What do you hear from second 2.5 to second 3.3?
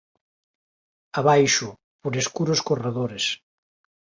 corredores.